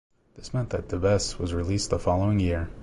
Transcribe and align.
This 0.35 0.51
meant 0.51 0.71
that 0.71 0.87
Debes 0.89 1.37
was 1.37 1.53
released 1.53 1.91
the 1.91 1.99
following 1.99 2.39
year. 2.39 2.71